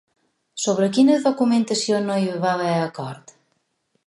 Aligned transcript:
Sobre 0.63 0.87
quina 0.95 1.19
documentació 1.27 2.01
no 2.09 2.19
hi 2.23 2.27
va 2.47 2.55
haver 2.57 2.75
acord? 2.79 3.37